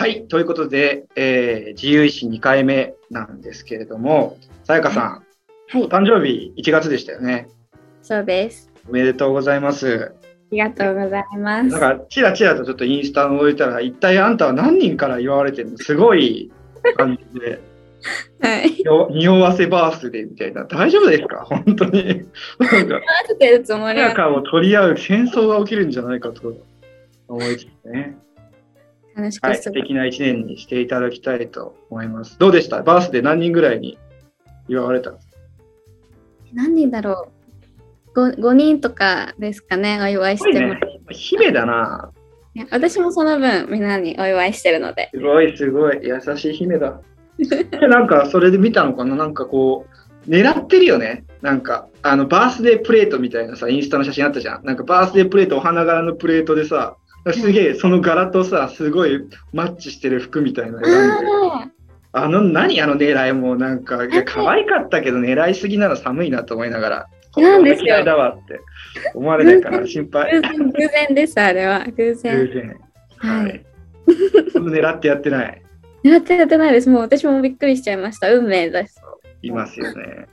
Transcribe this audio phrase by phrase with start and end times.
[0.00, 0.26] はい。
[0.28, 5.22] ということで、えー、自由意志2回目なんですけれども、さやかさん、は
[5.78, 5.88] いお。
[5.88, 7.50] 誕生日1月でしたよね。
[8.00, 8.70] そうです。
[8.88, 10.14] おめでとうございます。
[10.16, 11.68] ありがとうございます。
[11.68, 15.76] なんか、ちらちらとちょっとインスタを置いたら、一体あんたは何人から言われてるの？
[15.76, 16.50] すごい
[16.96, 17.60] 感じで、
[18.40, 18.70] はい。
[18.70, 20.64] 匂匂わせバースデーみたいな。
[20.64, 21.44] 大丈夫ですか？
[21.44, 22.22] 本当に。
[22.58, 26.54] なんか、合ってるつもさやかを取り合う戦争が起きるんじゃないかと
[27.28, 28.16] 思いつつね。
[29.20, 32.38] はい、楽しく過ご素敵な一年にしていただきたいと思います。
[32.38, 32.82] どうでした？
[32.82, 33.98] バースデー何人ぐらいに
[34.68, 35.10] 祝われた？
[35.10, 35.32] んですか
[36.52, 37.30] 何人だろ
[38.14, 40.80] う？5, 5人とかですかね、お祝いしてもね。
[41.10, 42.10] 姫だな。
[42.54, 45.10] いや私もその分みんなにお祝いしてるので。
[45.14, 46.00] すごいすごい。
[46.02, 47.00] 優しい姫だ。
[47.38, 49.14] でなんかそれで見たのかな？
[49.16, 49.86] なんかこ
[50.26, 51.24] う、狙ってるよね？
[51.40, 54.64] なんか、あの、バースデープレートみたいなさ、インスタの写真あったじゃん。
[54.64, 56.96] なんかバースデープレート、お花柄のプレートでさ、
[57.32, 59.20] すげえ、その柄とさ、すごい
[59.52, 60.78] マッチしてる服みたいな。
[60.78, 61.68] あ
[62.12, 68.60] あの、何あの狙いもなんか、いや可愛かったけど狙いすぎなの寒いなと思いながら、なんですよ嫌いだわって
[69.14, 70.40] 思われないかな、心あ配。
[70.40, 71.84] 偶然です、あれは。
[71.84, 72.50] 偶偶然。
[72.52, 72.80] 然。
[73.18, 73.64] はいはい。
[74.54, 75.62] 狙ってやってない。
[76.02, 76.88] やってやってないです。
[76.88, 78.32] もう私もびっくりしちゃいました。
[78.32, 78.99] 運命です。
[79.42, 80.28] いますよね。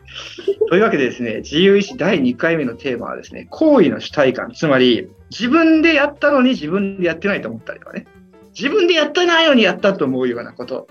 [0.69, 4.51] というわけでですね、自由意志第2回目のテーマはですね、行為の主体感。
[4.51, 8.05] つまり、自分でやったのに自分でやってないと思ったりとかね。
[8.57, 10.87] 自分でやってないのにやったと思うようなこと。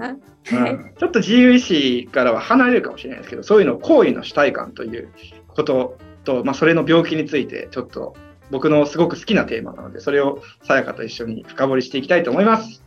[0.00, 5.12] あうんちょっと自由意志からは離れるかもしれないですけど、そういうのを行為の主体感という
[5.46, 8.16] ことと、まあ、それの病気について、ちょっと
[8.50, 12.82] 僕のすごく好きなテーマなので、それをさやかと一緒に深掘りしていきたいと思います。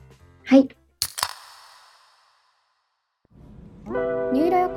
[0.46, 0.68] はい。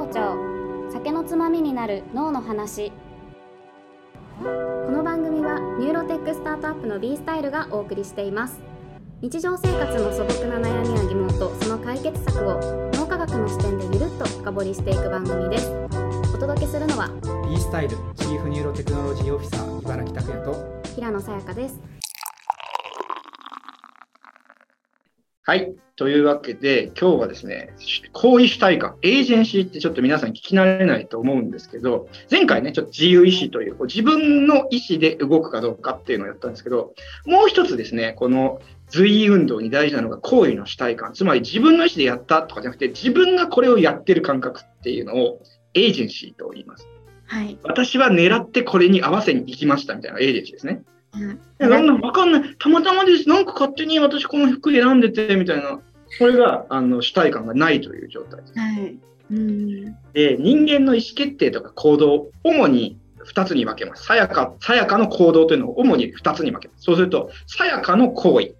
[0.08, 2.92] ニューロ横丁酒のつまみになる脳の話。
[4.38, 8.58] この番組はニューロテックスタートアップの B スタイルがお送りしています。
[9.20, 12.58] 日常生活の素朴な悩みや疑問とその解決策を
[12.94, 15.70] 脳科学の視点でゆるっと深掘りしていく番組です。
[16.34, 17.10] お届けするのは
[17.46, 21.97] B スタイルチーフニューロテクノロジーオフィサー茨城拓也と平野さやかです
[25.48, 25.74] はい。
[25.96, 27.70] というわけで、今日はですね、
[28.12, 36.92] 行為主体感、エージェンシーってちょっと皆さん聞き慣れないと思うんですけど、前回ね、ちょっと自由意志という、自分の意思で動くかどうかっていうのをやったんですけど、
[37.24, 38.60] もう一つですね、この
[38.90, 45.40] 随意運動に大事なのが行為の主体感、つまり自分の意思でやったとかじゃなくて、自分がこれをやってる感覚っていうのを
[45.72, 46.86] エージェンシーと言います。
[47.24, 47.56] はい。
[47.62, 50.82] 私は狙ってこれに合わせに行きましたみたいなエージェンシーですね。
[51.20, 52.54] うんなんだわかんない。
[52.58, 53.28] たまたまです。
[53.28, 55.80] なんか勝手に私この服選んでて、みたいな。
[56.18, 58.58] これが、あの、主体感がないという状態です。
[58.58, 58.98] はい。
[59.30, 59.84] うん。
[60.12, 64.04] で、人間の意思決定とか行動、主に2つに分けます。
[64.04, 66.84] さやか、さやかの行動というのを主に2つに分けます。
[66.84, 68.54] そうすると、さやかの行為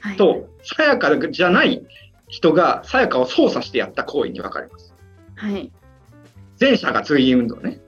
[0.00, 0.16] はい。
[0.16, 1.82] と、さやかじゃない
[2.28, 4.94] 人がさやかを操作してやった行為に分かれます。
[5.36, 5.70] はい。
[6.60, 7.80] 前者が随意運動ね。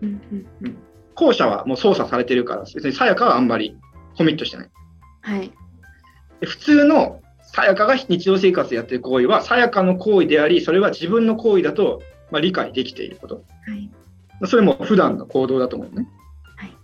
[0.00, 0.20] うん
[0.62, 0.76] うん。
[1.14, 3.76] 後者はもう操作されてるから、別にさやかはあんまり
[4.16, 4.70] コミットしてない。
[5.20, 5.52] はい。
[6.40, 13.44] で普通のさやかが日常生活でやってる行為は、さやかの行為であり、それは自分の行為だと、まあ、理解できていること。
[13.66, 13.90] はい。
[14.40, 16.08] まあそれも普段の行動だと思うね。
[16.56, 16.76] はい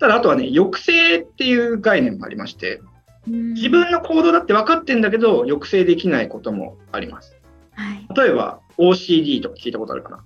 [0.00, 2.80] ただ、あとはね、抑制っていう概念もありまして、
[3.26, 7.36] 自分の行動だって分かってんだけど、抑制できないこともあります。
[7.74, 8.08] はい。
[8.16, 10.24] 例えば、OCD とか聞いたことあるかな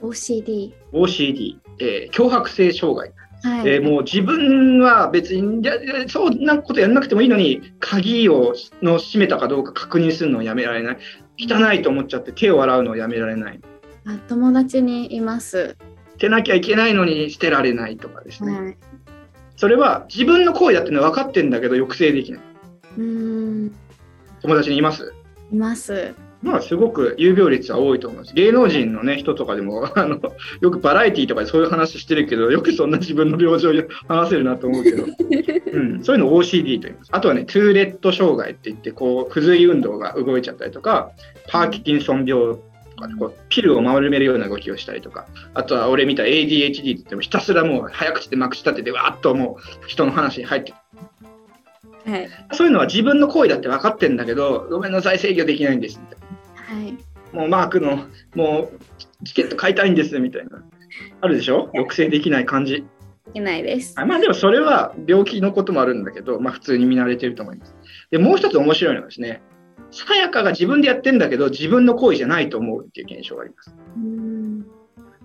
[0.00, 0.72] ？OCD。
[0.92, 3.12] ?OCD、えー強迫性障害。
[3.42, 3.68] はい。
[3.68, 5.62] えーもう自分は別に
[6.08, 10.98] そんなことやんなくてもいいのに鍵をの閉めたかどうか確認するのをやめられない
[11.38, 13.60] 汚いと思っちゃって手を洗うのをやめられない
[14.06, 15.76] あ友達にいます。
[16.12, 18.76] 捨てなきゃいけないのに捨てられないとかですね、はい。
[19.56, 22.42] それは自分の行為だってのは分かってんだけど抑制できない
[22.98, 23.02] うー
[23.66, 23.74] ん。
[24.42, 25.12] 友達にいます？
[25.52, 26.14] います。
[26.44, 28.34] まあすごく有病率は多いと思います。
[28.34, 30.20] 芸能人のね人とかでも あの
[30.60, 33.72] よくバラエティーとかでそういう話してるけどよくそんな自分の病状を
[34.06, 35.04] 話せるなと思うけど。
[35.74, 37.08] うん、そういうのを OCD と言います。
[37.10, 41.10] あとはね、トゥーレット障害って言って、こう、不随運動が動いちゃったりとか、
[41.48, 42.62] パーキンソン病と
[42.96, 50.74] かでこう、ピルを丸めるような動きをしたりとか、あとは俺みたい ADHD って言っても、ひたすらもう早口でまくし立てて、わーっともう人の話に入って
[52.06, 52.28] はい。
[52.52, 56.18] そういうのは自分の行為だって分かってんだけど、ごめんなさい、制御できないんですみたい
[56.74, 56.96] はい。
[57.32, 57.40] な。
[57.40, 60.62] もうマークの、もうチケット買いたいんですみたいな。
[61.20, 61.70] あるでしょ？
[61.72, 62.74] 抑制できない感じ。
[62.74, 63.94] いけないです。
[63.96, 67.74] あまあでもそれは病気のこともあるんだけど、まあ普通に見慣れてると思います。
[68.10, 69.42] で、もう一つ面白いのはですね、
[69.90, 73.74] さやかが自分でやってんだけど、自分の行為じゃないと思うっていう現象があります。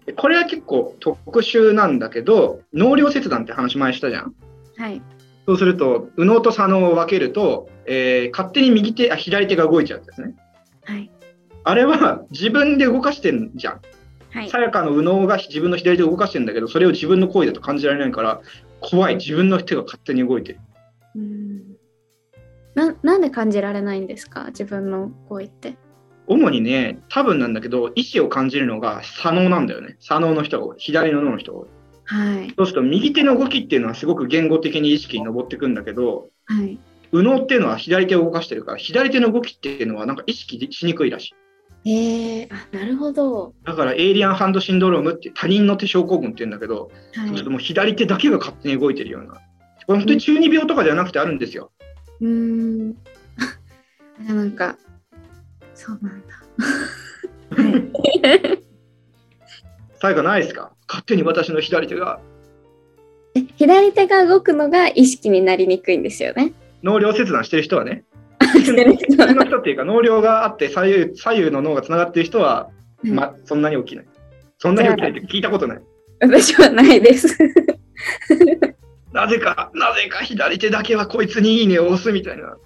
[0.05, 4.33] でこれは結構特殊なんだけど、納涼切断って話前したじゃん？
[4.77, 5.01] はい。
[5.45, 10.35] そうすると、右脳と左脳を分けると、えー勝手に右手、あ、左手が動いちゃうんですね。
[10.85, 11.11] はい。
[11.63, 13.81] あれは自分で動かしてんじゃん。
[14.31, 14.59] はいさ。
[14.59, 18.41] やかの右脳が自分の左手を動かしてんだけど、それを自分の行為だと感じられないから、
[18.79, 19.15] 怖い。
[19.15, 20.59] 自分の手が勝手に動いてる。
[21.15, 21.59] うん
[22.75, 24.45] ななんで感じられないんですか？
[24.47, 25.75] 自分の行為って。
[26.27, 29.97] 主にね、多分なんだけど、意思を感じるのが左脳なんだよね。
[29.99, 30.77] 左脳の人が多い。
[30.77, 31.67] 左の脳の人が多い。
[32.05, 32.53] はい。
[32.55, 36.79] そうすると、右手の動きっていうのはすごく言語的に意識に上ってくんだけど、はい。
[37.11, 41.33] 右脳っていうのは左手を動かしてるから、左手の動きっていうのはなんか意識しにくいらしい。
[41.85, 43.53] えー、あ、なるほど。
[43.65, 47.43] だから、エイリアンハンドシンドロームって他人の手症候群って言うんだけど、はい。
[47.49, 49.35] もう左手だけが勝手に動いてるような。
[49.87, 51.71] これ本当に中二病とかじゃなくてあるんですよ。
[52.21, 52.27] うー
[52.89, 52.95] ん。
[54.29, 54.77] あなんか、
[55.73, 56.27] そうなんだ。
[57.63, 58.59] はい。
[60.01, 60.71] 最後ないですか？
[60.87, 62.19] 勝手に私の左手が。
[63.35, 66.53] え左手が動くのが意識になりにくいんですよね。
[66.83, 68.03] 脳梁切断してる人はね。
[68.75, 72.69] 普通の人っていうか、脳梁があって左右左右の脳がつながってる人は、
[73.03, 74.05] うんま、そんなに起きない。
[74.57, 75.81] そんなに起きないって聞いたことない。
[76.21, 77.37] 私はないです。
[79.13, 82.57] なぜか、なぜか左手だけはこいつにいいねを押すみたいな。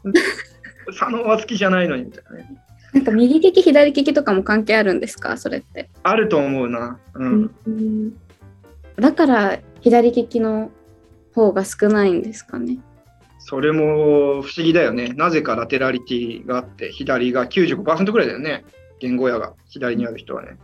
[0.92, 2.50] 左脳は好きじゃないのにみたいなね。
[2.94, 5.38] なんか右利き左利きとかも関係あるんですか？
[5.38, 5.90] それって。
[6.04, 7.00] あると思うな。
[7.16, 7.52] うん。
[7.66, 8.14] うん
[9.00, 10.70] だから左利きの
[11.34, 12.78] 方が少ないんですかね？
[13.46, 15.10] それも不思議だよね。
[15.10, 18.64] なぜかラテラリティがあって、左が95%ぐらいだよね。
[19.00, 20.58] 言語やが左にある人はね。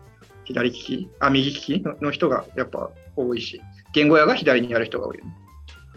[0.46, 1.10] 左利き？
[1.20, 1.82] あ、右利き？
[1.82, 3.62] のの人がやっぱ多いし、
[3.94, 5.38] 言語やが左にある人が多いよね。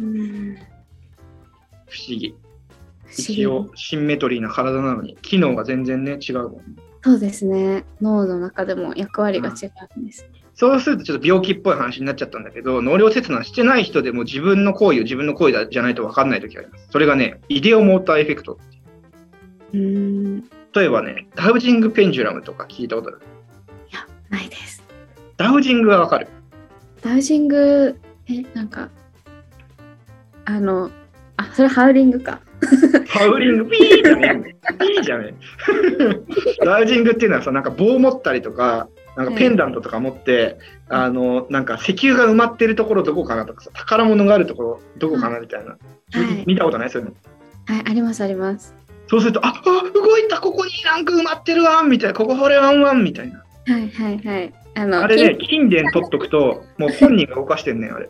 [0.01, 0.57] うん
[1.89, 2.35] 不思議。
[3.11, 6.63] 一応、シンメトリーな体なのに、機能が全然ね、違うもん。
[7.03, 7.85] そうですね。
[8.01, 10.27] 脳の中でも役割が違うんです。
[10.55, 16.89] そうするとちょっと病気っぽい話になっちゃったんだけど、脳梁切断してない人でも自分の行為を自分の行為だじゃないと分かんない時があります。
[16.91, 18.59] それがね、イデオモーターエフェクト。
[19.73, 20.39] うん。
[20.39, 20.43] い
[20.75, 23.21] 例えばね、ダウジングペンジュラムとか聞いたことある？
[23.91, 24.83] や、ないです。
[25.37, 26.29] ダウジングは分かる？
[27.03, 28.89] ダウジング、え、なんか、
[30.45, 30.91] あの、
[31.37, 32.41] あ、それハウリングか。
[33.09, 34.75] ハウリング、ピーじゃねえ。
[34.79, 35.35] ピーじゃね
[36.61, 36.65] え。
[36.65, 45.71] ダウジングっていうのはさ、なんか棒持ったりとか、なんかペンダントとか持って、あの、なんか石油が埋まってるところどこかなとかさ、宝物があるところどこかなみたいな。
[45.71, 46.91] はい見たことない？
[46.91, 47.15] そういうの。
[47.67, 48.75] はい、あります、あります。
[49.09, 49.63] そうすると、あ、あ、
[49.95, 53.45] 動いた、ここになんか埋まってるわんみたいな、こここれワンワンみたいな。
[53.67, 54.55] はい、はい、はい。
[54.75, 58.09] あの、あれね、金伝取っとくと、もう本人が動かしてんねん、あれ。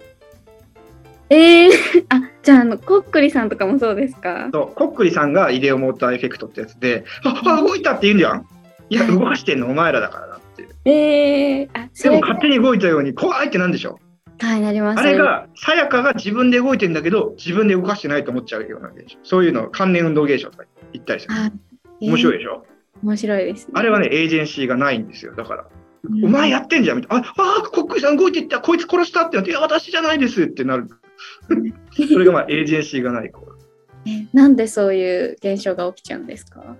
[1.30, 1.70] えー、
[2.08, 4.50] あ、じゃあ、あの、こっくりさんとかもそうですか？
[4.52, 8.46] そう、コックリさんがイデオモーターエフェクトってやつで、あ、あ動いたって言うんじゃん。
[8.90, 10.68] いや、動かしてんのお前らだからなっていう。
[10.84, 13.98] えー、あ、そでもれ勝手に動いたように怖いってなんでしょ
[14.40, 15.00] はい、なります。
[15.00, 19.18] あれが、さやかが自分で動いてんだけど、自分で動かしてないと思っちゃうような現象。
[19.22, 21.34] そういうの、関連運動現象とか言ったりする。
[21.34, 21.50] あ
[22.00, 22.38] 面白いい。
[22.38, 22.64] でしょ、
[23.04, 23.72] 面白いです、ね。
[23.76, 25.34] あれはね、エージェンシーがないんですよ。
[25.34, 25.66] だから、
[26.10, 27.28] うんお前やってんじゃんみたいな。
[27.28, 30.88] あ、あ、コックリさん動いていった、こいつ殺したってなって、いや、私じゃないですってなる。
[31.94, 33.46] それがまあ、エージェンシーがない子。
[34.04, 36.76] えなんでそういう現象が起きちゃうんですか？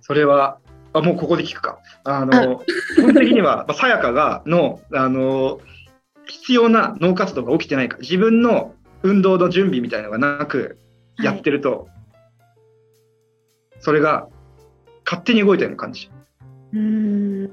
[0.00, 0.58] それは、
[0.98, 1.78] あ、もうここで聞くか。
[2.04, 2.62] あの、
[2.96, 5.60] 基本的には、まあ、さやかが、の、あの、
[6.26, 10.78] 必要な脳活動が起きてないから、自分の運動の準備みたいなのがなく、
[11.18, 11.88] やってると、
[13.80, 14.28] それが
[15.04, 16.10] 勝手に動いたような感じ。
[16.72, 17.50] うーん。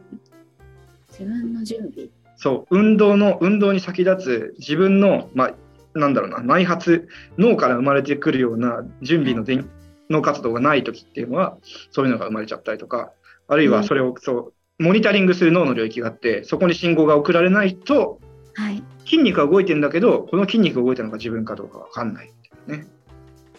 [1.09, 2.09] 自分の準備。
[2.35, 7.07] そう、運動の、運動に先立つ自分の、まあ、なんだろうな、内発、
[7.37, 9.69] 脳から生まれてくるような準備の電
[10.09, 11.57] 脳活動がない時っていうのは、
[11.91, 13.11] そういうのが生まれちゃったりとか、
[13.53, 18.19] あるいはそれを、そう、モニタリングする脳の領域があって、そこに信号が送られないと、
[18.55, 18.83] はい。
[19.05, 22.31] 筋肉が動いてんだけど、この筋肉が動いたのが自分かどうかわかんない。
[22.67, 22.87] ね。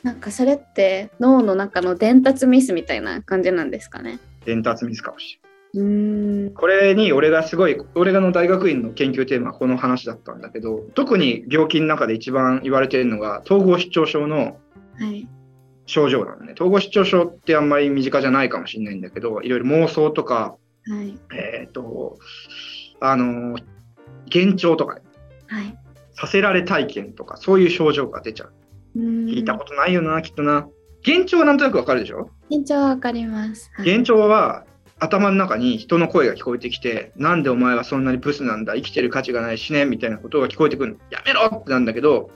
[0.02, 4.18] なんかそれって脳の中の伝達ミスみたいな感じなんですかね。
[4.44, 5.40] 伝達ミスかもし
[5.74, 5.86] れない。
[5.86, 6.54] うーん。
[6.54, 14.58] これに俺がすごい、俺がの大学院の研究テーマはこの話だったんだけど、特に病気の中で一番言われているのが、統合失調症の
[14.98, 15.26] はい。
[15.86, 16.52] 症状なのね。
[16.54, 21.18] 統合失調症ってあんまり身近じゃないかもしれないんだけど、いろいろ妄想とか、はい。
[21.34, 22.18] えっ、と、
[23.00, 23.56] あの、
[24.34, 25.02] 幻聴とかね、
[25.46, 25.78] はい。
[26.14, 28.52] させられ体験とか、そういう症状が出ちゃう。
[28.96, 30.68] 聞聞いたことないよな、きっとな。
[31.06, 32.30] 幻聴はなんとなくわかるでしょ？
[32.50, 33.70] 緊張はわかります。
[33.74, 34.64] はい幻聴は
[35.00, 40.98] 頭の中に人の声が聞こえてきて、なんでお前はそんなにブスなんだ、生きてる価値がないしね、みたいなことが聞こえてくるの。
[41.10, 42.30] やめろってなんだけど、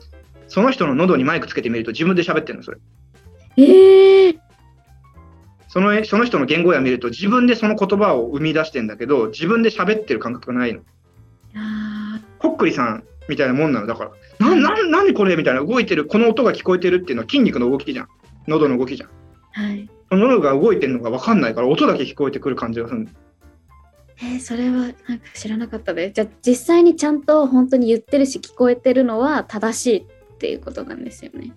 [0.48, 2.78] その人の喉にマイクつけてみると自分で喋ってるの、それ。
[3.58, 4.38] えー、
[5.68, 10.80] そのその人の言語や見ると自分でその言葉を生み出してんだけど、自分で喋ってる感覚がないの。
[11.54, 13.86] あコックリさんみたいなもんなの。
[13.86, 18.08] だから、な、な、何これみたいな、動いてる、この音が聞こえてるっていうのは筋肉の動きじゃん。
[18.46, 19.10] 喉の動きじゃん。
[19.52, 19.88] はい。
[20.10, 23.10] 喉が動いてるのが分かんないから、音だけ聞こえてくる感じがするの。
[24.20, 24.94] えーそれはなんか
[25.34, 26.14] 知らなかったです。
[26.14, 31.52] じゃあ実際にちゃんと本当に言ってるし聞こえてるのは正しいっていうことなんですよね。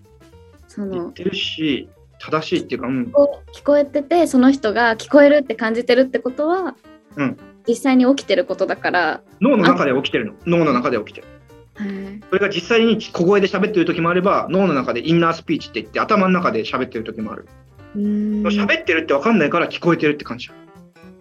[0.72, 3.12] その言ってるし、正しいっていうか、うん、
[3.54, 6.76] 聞こえててその人が聞こえるって感じてるってことは、
[7.18, 7.38] うん
[7.68, 10.34] 実際に起きてることだから、脳の中で起きてるの。
[10.48, 11.28] 脳の中で起きてる。
[11.76, 11.90] はい、
[12.28, 17.48] それが実際に小声で喋ってる時もあれば、脳の中でインナースピーチって言って、頭の中で喋ってる時もある。
[17.96, 20.50] 喋ってるって分かんないから聞こえてるって感じ。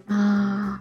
[0.08, 0.80] あ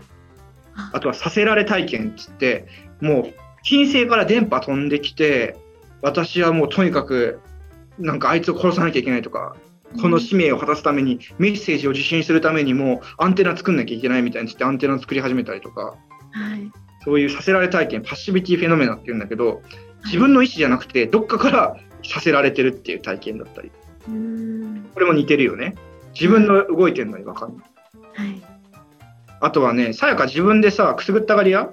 [0.93, 2.65] あとはさせられ体験っつって、
[3.01, 3.33] もう
[3.63, 5.57] 金星から電波飛んできて、
[6.01, 7.41] 私はもうとにかく、
[7.99, 15.95] なんかあいつを殺さなきゃいけないとか、ーこの使命を果たすために、メッセージを受信するためにも、アンテナ作んなきゃいけないみたいにつって、アンテナ作り始めたりとか、
[16.31, 16.71] はい、
[17.03, 19.61] そういうさせられ体験、パッシビティフェノメナっていうんだけど、
[20.05, 23.71] 自分の意思じゃなくて、どっかからさせられてるっていう体験だったり、
[24.93, 25.75] これも似てるよね。
[26.13, 28.27] 自分の動いてるのに分かんない。
[28.27, 28.41] はい、
[29.41, 31.69] あとはね、さやか自分でさ、くすぐったがりや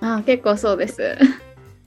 [0.00, 1.18] あー結構そうです。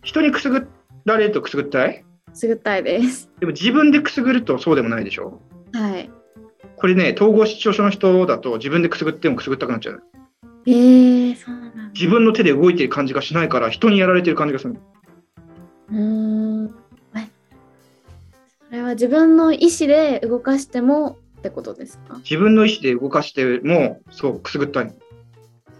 [0.04, 0.68] 人にくすぐ
[1.06, 2.04] られるとくすぐったい？
[2.33, 3.29] すぐったいです。
[3.39, 5.41] でも自分でくすぐるとそうでもないでしょ？
[5.74, 6.09] はい。
[6.77, 10.03] これね、統合失調症の人だと自分でくすぐってもくすぐったくなっちゃう。
[10.65, 11.89] えー、そうなんだ。
[11.93, 14.77] 自分の手で動いてる感じがしないから人にやられてる感じがする。
[15.89, 16.75] うーん。
[17.15, 17.27] え
[18.67, 22.17] それは自分の意思で動かしてもってことですか？
[22.17, 24.86] 自分の意思で動かしても、そう、くすぐったい。
[24.86, 24.89] っ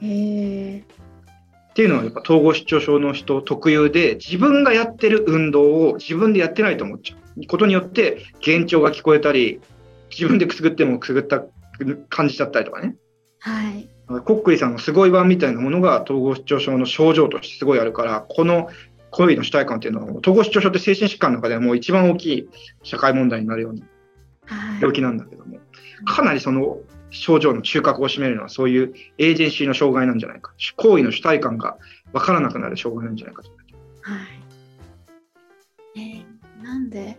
[0.02, 0.84] へえ。
[1.80, 7.48] ていうのはやっぱ統合失調症の人特有で、自分がやってる運動を自分でやってないと思っちゃう。
[7.48, 9.62] ことによって幻聴が聞こえたり、
[10.12, 12.98] 自分でくすぐってもくすぐったく感じちゃったりとかね。
[13.40, 13.88] はい。
[14.26, 18.68] コックリさんのすごい版みたいなものが統合失調症の症状としてすごいあるから、この
[19.12, 22.50] 恋の主体感っていうのは、統合失調症って精神疾患の中ではもう一番大きい
[22.84, 23.86] 社会問題になるような
[24.48, 24.82] はい。
[24.82, 25.60] 病気なんだけども、
[26.06, 26.80] かなりその
[27.12, 30.54] 症状の中核を占めるのはそういうエージェンシーの障害なんじゃないか。
[30.78, 31.78] 行為の主体感が
[32.14, 33.50] 分からなくなる障害なんじゃないかと。
[34.02, 34.18] は
[35.96, 36.00] い。
[36.00, 37.18] えーなんで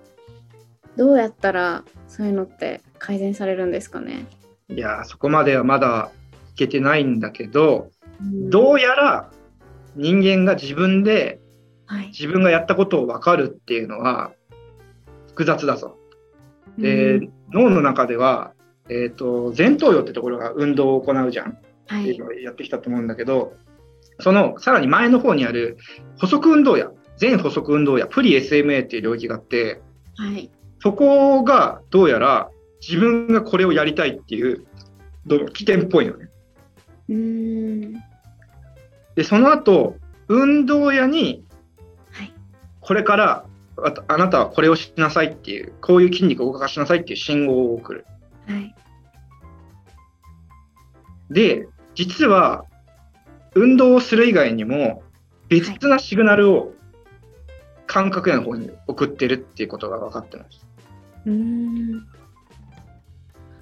[0.96, 4.26] どうやったらそういうのって改善されるんですかね？
[4.68, 6.10] いやー、そこまではまだ
[6.52, 9.30] いけてないんだけど、うどうやら
[9.96, 11.40] 人間が自分で
[11.86, 12.06] はい。
[12.08, 14.32] 自分がやったことを分かるっていうのは
[15.28, 15.96] 複雑だぞ。
[16.78, 18.52] で、うん脳の中では、
[18.90, 21.58] えっ、と、前頭葉ってところが運動を行うじゃん。
[21.86, 22.02] はい。
[22.02, 23.54] っていうのをやってきたと思うんだけど、
[24.18, 25.78] そのさらに前の方にある
[26.18, 29.80] 補足運動や、全補足運動や、プリ SMA っていう領域があって、
[30.16, 30.50] はい。
[30.80, 34.66] そこがどうやら自分がこれをやりたいっていう
[35.26, 36.28] ど起点っぽいのね。
[37.08, 37.92] うーん。
[39.14, 39.96] で、その後、
[40.28, 41.44] 運動屋に
[42.12, 42.32] はい。
[42.80, 43.44] これから
[43.76, 48.06] ああなたはこれをしなさいっていう、こういう筋肉を動かしなさいっていう信号を送る。
[48.50, 48.74] はい。
[51.30, 52.64] で、実は
[53.54, 55.02] 運動をする以外にも
[55.48, 56.72] 別なシグナルを
[57.86, 60.66] 感覚野の方に送ってるっていうことが分かってます。
[61.26, 62.06] うーん。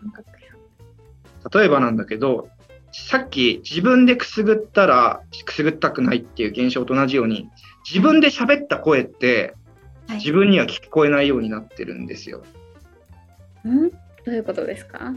[0.01, 1.59] 感覚や。
[1.61, 2.49] 例えばなんだけど、
[2.93, 7.49] さっき自分でくすぐったらくすぐったくないっていう現象と同じように、
[7.89, 9.55] 自分で喋った声って
[10.09, 10.19] はい。
[10.19, 12.43] 自分には聞こえないようになってるんですよ。
[13.67, 13.91] ん？
[14.29, 15.15] どういうことですか？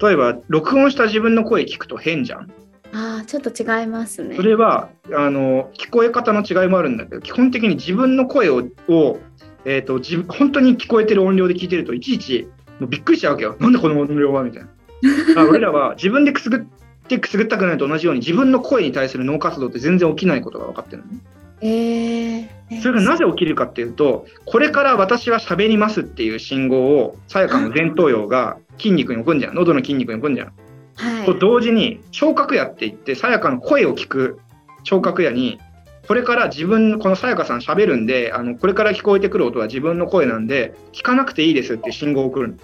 [0.00, 2.50] 例えば、録音した自分の声聞くと変じゃん。
[2.94, 4.36] ああ、ちょっと違いますね。
[4.36, 9.18] それは、あの、聞こえ方の違いもあるんだけど、基本的に自分の声を、を
[9.64, 12.48] えっ、と、自分、本当に聞こえてる音量で聞いてると、いちいち、
[12.80, 13.56] もうびっくりしちゃうわけよ。
[13.60, 14.42] なんでこの音量は？
[14.44, 14.68] みたいな。
[15.42, 16.60] あ俺らは自分でくすぐっ
[17.08, 21.18] てくすぐったくないと同じように、自分の声に対する脳活動って全然起きないことが分かってるのね。
[21.60, 22.48] えー、え
[22.80, 29.54] それがなぜ起きるかっていうと、これから私は喋りますっていう信号を、さやかの前頭葉が筋肉に置くんじゃん。
[29.54, 30.52] 喉の筋肉に置くんじゃん。
[30.96, 31.26] はい。
[31.26, 34.40] と同時に聴覚野って言ってさやかの声を聞く
[34.84, 35.58] 聴覚野に
[36.06, 42.54] これから自分このさやかさん喋るんであのこれから聞こえてくる音は自分の声なんで聞かなくていいですっていう信号を送るの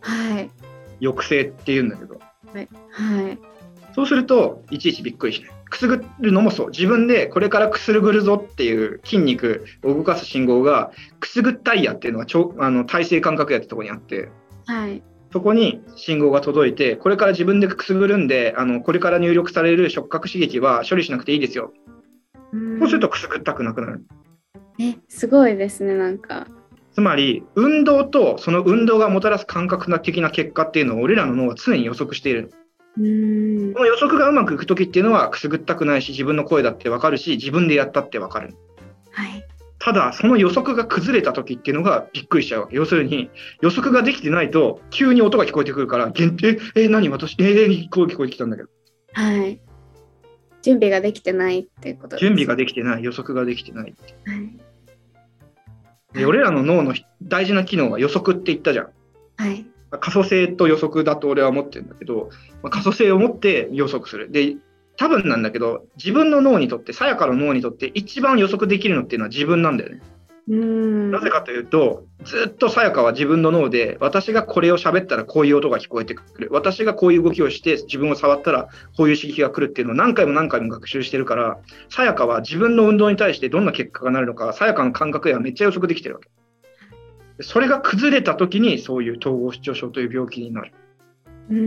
[0.00, 0.50] はい。
[1.00, 2.20] 抑制っていうんだけど
[2.52, 2.68] はい。
[3.94, 14.28] そうするといちいちびっくりしないくすぐるのもそう自分でこれからくすぐるぞっていう筋肉を動かす信号がくすぐったいやっていうのがちょあの体制感覚野ってとこにあって
[14.66, 15.02] はい。
[15.32, 21.72] そこに信号が届いて、これから自分でくすぐるんで、あのこれから入力される触覚刺激は処理しなくていいですよ。
[22.52, 24.06] うんそうするとくすぐったくなくなる。
[24.78, 26.46] え、すごいですね、なんか。
[26.92, 32.52] つまり、運動とその運動がもたらす感覚的な結果っていうのを俺らの脳は常に予測している。
[32.98, 33.80] うーんこ。
[33.80, 38.54] の予測がうまくいくときっていうのはくすぐったくないし、自分の声だってわかるし、自分でやったってわかる。
[39.10, 39.44] はい。
[39.78, 42.76] ただ、その予測が崩れた時っていうのがびっくりしちゃうわけ。
[42.76, 48.68] 要するに、予測ができてないと、急に音が聞こえてくるから、限定、え、何私、えー、声聞こえてきたんだけど。
[49.12, 49.60] はい。
[50.62, 52.20] 準備ができてないっていうことです。
[52.20, 53.94] 準備ができてない、予測ができてない。
[54.24, 54.64] はい。
[56.14, 58.88] で俺らの脳の大事な機能は予測って言ったじゃん。
[59.36, 59.66] はい。
[59.98, 62.30] 可塑性と予測だと俺は思ってるんだけど、
[62.62, 64.30] まあ、可塑性を持って予測する。
[64.30, 64.56] で、
[64.96, 70.00] 多分なんだけど、自分の脳にとって、さやかの脳にとって一番予測できるのっていうのは自分なんだよね。
[70.48, 71.10] うーん。
[71.10, 76.48] なぜかというと、ずっとさやかは自分の脳で、私がこれを喋ったらこういう音が聞こえてくる。
[76.52, 81.58] 私がこういう動きをして自分を触ったらこういう刺激が来るっていうのを何回も何回も学習してるから、
[81.88, 86.28] さやかは自分の運動に対してどんな結果がなるのか、さやかの感覚ではめっちゃ予測できてるわけ。
[87.40, 90.72] それが崩れた時にそういう統合失調症という病気になる。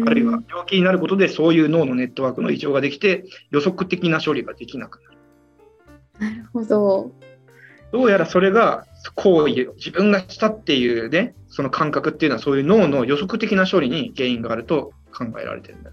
[0.07, 4.99] あるいは病気になることでそういう脳のネットワークの異常ができて予測的な処理ができなく
[6.19, 6.35] なる。
[6.35, 7.11] なるほど。
[7.91, 15.91] どうやらそれが行為、自分がしたっていうね、その感覚っていうのはそういう脳の予測的な処理に原因があると考えられてるんだ。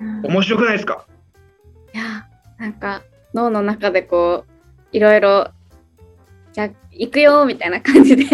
[0.00, 1.06] うん面白くないですか？
[1.94, 2.26] いや、
[2.58, 3.02] なんか
[3.32, 5.50] 脳の中でこう、いろいろ、
[6.52, 8.33] じゃあ行くよみたいな感じで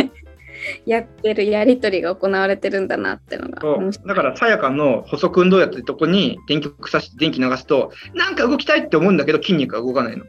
[0.91, 3.63] やってるやりとりが行われてるんだなってのが。
[4.07, 10.25] だから、さやかの補足運動やってるとこに電極さして電気流すと、なんか動きたいって思うんだけど筋肉が動かないの。
[10.25, 10.29] う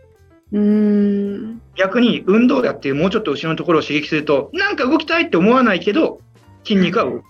[0.55, 1.61] ーん。
[1.75, 6.21] 逆に運動やっていうもうちょっと後ろのところを刺激すると、なんか動きたいって思わないけど
[6.63, 7.23] 筋肉が動く。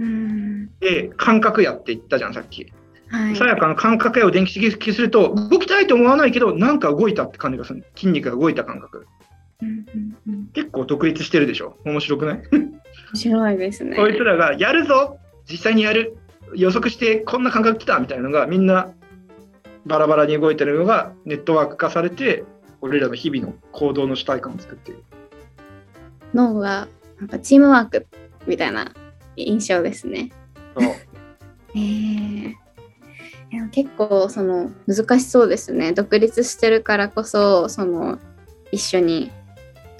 [0.00, 0.70] うーん。
[0.80, 2.72] で、感覚やって言ったじゃん、さっき。
[3.08, 3.36] はい。
[3.36, 7.84] さやかの感覚やを電気刺激すると、動きたいと思わないけど、なんか動いたって感じがする。
[7.96, 9.06] 筋肉が動いた感覚。
[10.52, 11.76] 結構独立してるでしょ？
[11.84, 12.42] 面白くない？
[12.52, 12.80] 面
[13.14, 13.96] 白いですね。
[13.96, 16.18] こいつらがやるぞ実際にやる？
[16.54, 17.98] 予測してこんな感覚きた？
[17.98, 18.92] みたいなのがみんな
[19.86, 22.44] バラバラに動いてるのがネットワーク化されて
[22.80, 25.04] 俺らの日々の行動の主体感を作っている。
[26.34, 28.06] 脳がなんかチームワーク
[28.46, 28.92] みたいな
[29.36, 30.30] 印象ですね。
[30.78, 30.88] そう
[31.74, 32.54] えー
[33.52, 35.92] いや結構その難しそうですね。
[35.92, 38.18] 独立してるからこそその
[38.72, 39.30] 一緒に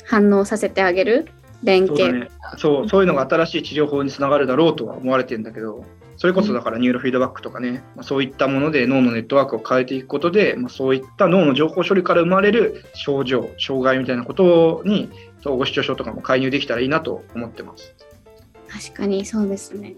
[0.06, 1.28] 反応させてあげる？
[1.62, 1.98] 連携。
[1.98, 5.84] そうだねそうそういうのが新しい治療法につながるだろうとは思われてるんだけど
[6.16, 17.94] それこそだからニューロフィードバックとかね、まあ、そういったもので脳のネットワークを変えていくことで、まあ、そういった脳の情報処理から生まれる症状障害みたいなことに統合失調症とかも介入できたらいいなと思ってます。
[18.68, 19.94] 確かにそうですね。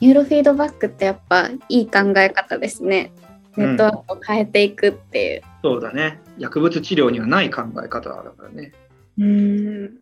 [0.00, 3.12] ニューロフィードバックってやっぱいい考え方ですね。
[3.56, 5.42] ネットワークを変えていくっていう。
[5.62, 6.20] そうだね。
[6.38, 8.72] 薬物治療にはない考え方だからね。
[9.18, 9.98] うーん。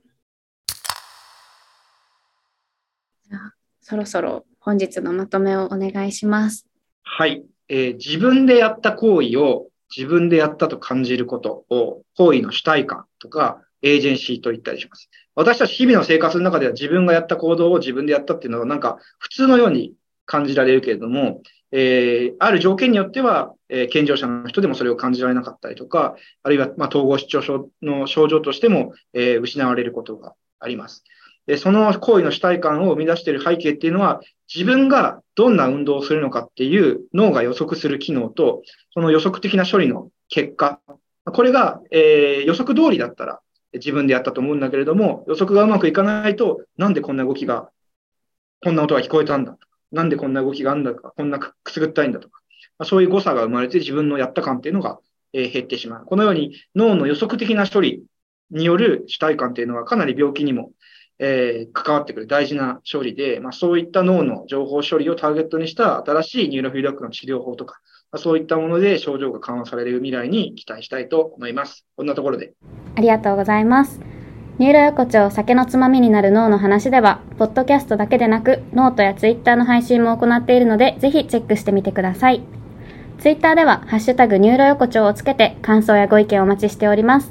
[3.29, 6.67] じゃあそろそろ本日のまとめをお願いします。
[7.03, 15.09] はい、えー自分でやった行為を自分でやったと感じることを行為の主体感とかエージェンシーと言ったりします。
[15.35, 19.95] 私たち日々の生活の中では自分がやった行動を自分でやったっていうのはなんか普通のように
[20.27, 21.41] 感じられるけれども、
[21.73, 31.05] えーある条件によっては、えー健常者の人でもそれを感じられなかったりとか、あるいは、まあ、統合失調症の症状としても、えー失われることがあります。
[31.47, 34.21] でその行為の主体感を生み出している背景っていうのは、
[34.53, 38.63] 自分がどんな運動をするのかっていう脳が予測する機能と、
[38.95, 40.81] その予測的な処理の結果、
[41.25, 43.41] これが、えー予測通りだったら
[43.73, 47.71] 自分でやったと思うんだけれども、予測がうまくいかないと、なんでこんな動きが、
[48.65, 49.57] こんな音が聞こえたんだ、
[49.93, 52.41] なんでこんな動きがあるんだとか、こんなくすぐったいんだとか、
[52.79, 54.99] まあそういう誤差が生まれて自分のやった感っていうのが、
[55.33, 56.05] えー減ってしまう。
[56.05, 58.03] このように脳の予測的な処理
[58.51, 60.71] による主体感っていうのはかなり病気にも、
[61.19, 67.81] えー関わってくる大事な処理で、まあ、そういった脳の情報処理をターゲットにした新しいニューロフィードバックの治療法とか、
[68.13, 71.87] まあ、そういったもので症状が緩和される未来に期待したいと思います。
[71.97, 72.55] こんなところで。
[72.95, 74.16] ありがとうございます。
[74.59, 82.43] ニューロ横丁酒のつまみになる脳の話では、ポッドキャストだけでなく、ノートやツイッターの配信も行っているので、ぜひチェックしてみてください。
[83.19, 87.31] ツイッターでは、ハッシュタグニューロ横丁をつけて、感想やご意見をお待ちしております。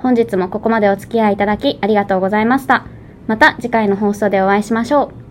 [0.00, 2.84] 本日もここまでお付き合いいただき、ありがとうございました。
[3.28, 5.25] また次回の放送でお会いしましょう。